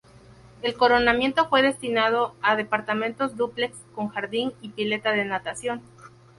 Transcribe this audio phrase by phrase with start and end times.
[0.63, 5.83] El coronamiento fue destinado a departamentos dúplex con jardín y pileta de natación.